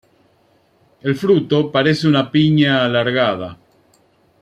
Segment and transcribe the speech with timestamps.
[1.03, 3.59] El fruto parece una piña alargada.